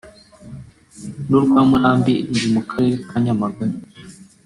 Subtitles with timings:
[1.27, 3.75] n’urwa Murambi ruri mu Karere ka Nyamagabe